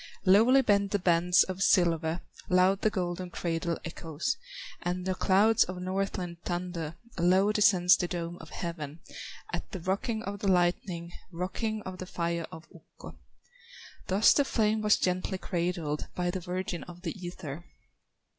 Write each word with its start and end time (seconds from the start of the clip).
Lowly 0.25 0.63
bend 0.63 0.89
the 0.89 0.97
bands 0.97 1.43
of 1.43 1.61
silver, 1.61 2.21
Loud 2.49 2.81
the 2.81 2.89
golden 2.89 3.29
cradle 3.29 3.77
echoes, 3.85 4.35
And 4.81 5.05
the 5.05 5.13
clouds 5.13 5.63
of 5.65 5.79
Northland 5.79 6.41
thunder, 6.43 6.95
Low 7.19 7.51
descends 7.51 7.95
the 7.97 8.07
dome 8.07 8.37
of 8.41 8.49
heaven, 8.49 9.01
At 9.53 9.69
the 9.73 9.79
rocking 9.79 10.23
of 10.23 10.39
the 10.39 10.47
lightning, 10.47 11.11
Rocking 11.31 11.83
of 11.83 11.99
the 11.99 12.07
fire 12.07 12.47
of 12.51 12.67
Ukko. 12.73 13.19
Thus 14.07 14.33
the 14.33 14.43
flame 14.43 14.81
was 14.81 14.97
gently 14.97 15.37
cradled 15.37 16.07
By 16.15 16.31
the 16.31 16.39
virgin 16.39 16.83
of 16.85 17.03
the 17.03 17.13
ether. 17.23 17.63